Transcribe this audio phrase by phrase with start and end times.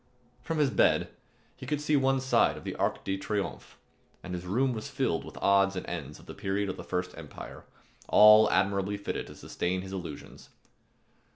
[0.41, 1.09] From his bed
[1.55, 3.77] he could see one side of the Arc de Triomphe,
[4.23, 7.15] and his room was filled with odds and ends of the period of the First
[7.15, 7.65] Empire
[8.07, 10.49] all admirably fitted to sustain his illusions.